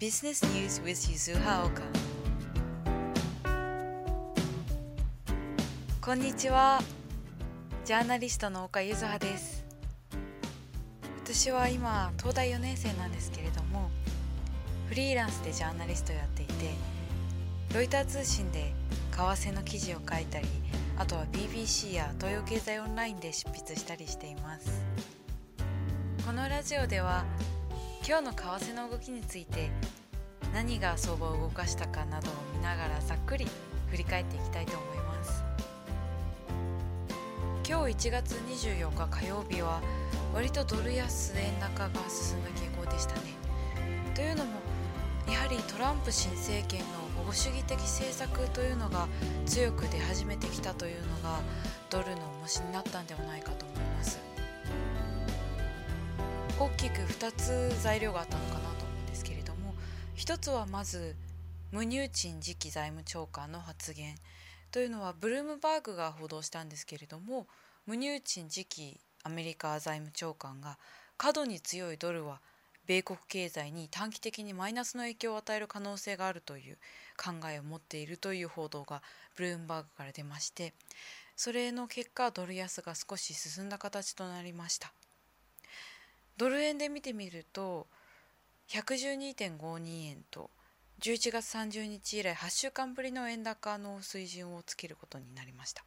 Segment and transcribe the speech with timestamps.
[0.00, 1.82] Business News with Yuzuha Oka.
[6.00, 6.80] こんにちは
[7.84, 9.62] ジャーナリストの岡ゆずはです
[11.22, 13.90] 私は今東大4年生なんですけれども
[14.88, 16.52] フリーランスでジャーナリストをやっていて
[17.74, 18.72] ロイター通信で
[19.12, 20.46] 為替の記事を書いたり
[20.96, 24.80] あとは BBC や東洋経済オンラインで執筆したりしています。
[26.26, 27.24] このラジオでは
[28.06, 29.70] 今日の為替の動きについて
[30.54, 33.46] 何が相場を動かしたかなどを見ながらざっくり
[33.90, 35.44] 振り返っていきたいと思います。
[37.68, 39.80] 今日1月24日火曜日は
[40.34, 43.20] 割とドル安円高が進んだ傾向でしたね。
[44.14, 44.52] というのも
[45.30, 46.86] やはりトランプ新政権の
[47.18, 49.06] 保護主義的政策というのが
[49.46, 51.40] 強く出始めてきたというのが
[51.90, 53.79] ドルの重しになったんではないかと思います。
[56.60, 59.74] 大きく2つ材料があったのかなと思うんですけれども
[60.14, 61.16] 一つはまず
[61.72, 64.14] ムニューチン次期財務長官の発言
[64.70, 67.46] というのはブルームバーグが報道したんですけれども
[67.86, 70.76] ムニューチン次期アメリカ財務長官が
[71.16, 72.42] 過度に強いドルは
[72.86, 76.76] 米国経済に短期的にマイナスの影響を与える可能性があるという
[77.16, 79.00] 考えを持っているという報道が
[79.34, 80.74] ブルームバーグから出まして
[81.36, 84.92] それの結果ドル安が少し進んだ形となりました。
[86.40, 87.86] ドル円で見てみると
[88.70, 90.48] 112.52円と
[91.02, 95.84] 11月30日以来8週間ぶりの円高の水準をつけることになりました。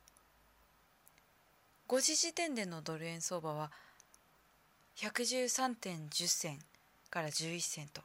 [1.88, 3.72] 5時時点でのドル円相場は
[4.98, 6.60] 113.10銭
[7.10, 8.02] から11銭と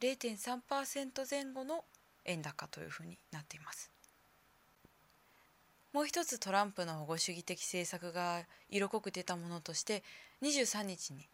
[0.00, 1.84] 0.3%前後の
[2.24, 3.91] 円高というふうになっています。
[5.92, 10.02] もう一つトランプの保護主義的政策が色濃く出たものとして
[10.42, 11.28] 23日に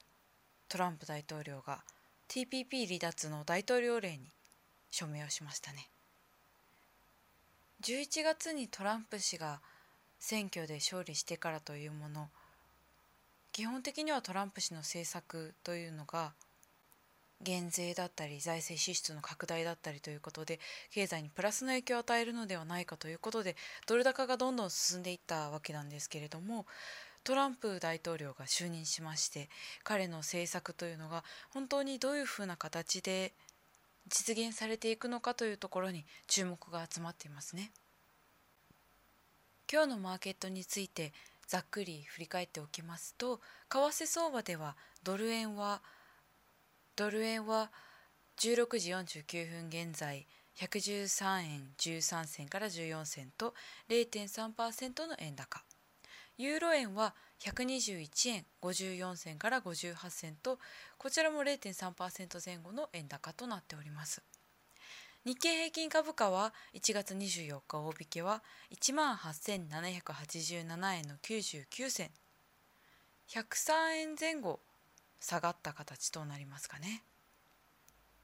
[0.68, 1.82] トランプ大統領が
[2.28, 4.30] TPP 離脱の大統領令に
[4.90, 5.88] 署名をしましたね。
[7.82, 9.60] 11月にトランプ氏が
[10.18, 12.28] 選挙で勝利してからというもの
[13.52, 16.32] 基本的にはトランプ氏の政策というのが
[17.40, 20.58] 減税だったり財政支出の拡大だったりということで
[20.90, 23.56] 経済にプラスの影響を与えるのではないかということで
[23.86, 26.66] ドル高がどんどん進んでいったわけなんですけれども
[27.24, 29.48] トランプ大統領が就任しまして
[29.84, 33.32] 彼の政策というのが本当にどういうふうな形で
[34.08, 37.70] 実現されていくのかというところに注目が集まっていますね。
[39.70, 41.12] 今日のマーケットについて
[41.46, 45.82] ざっくり振り返っておきますと為替相場ではドル円は
[46.98, 47.70] ドル円は
[48.40, 50.26] 16時49分現在
[50.56, 53.54] 113円13銭から14銭と
[53.88, 55.62] 0.3%の円高。
[56.38, 60.58] ユーロ円は121円54銭から58銭と
[60.98, 64.20] こちらも0.3%前後の円高となっております。
[65.24, 68.42] 日経平均株価は1月24日大引けは
[68.72, 72.10] 1万8787円の99銭。
[73.28, 74.58] 103円前後
[75.20, 77.02] 下がった形となりますかね。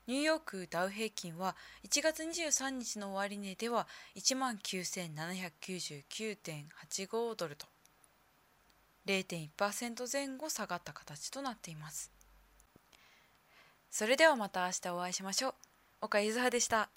[0.06, 1.56] ニューヨークダウ平均は
[1.88, 7.66] 1月23日の終値では1万9799.85ドルと
[9.06, 12.12] 0.1%前後下がった形となっています。
[13.90, 15.54] それではまた明日お会いしましょう。
[16.02, 16.90] 岡ゆずはでした。